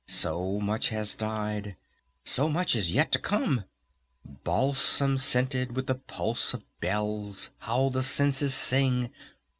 [0.07, 1.75] So much has died!
[2.25, 3.65] So much is yet to come!
[4.25, 9.11] Balsam Scented, with the pulse of bells, how the senses sing!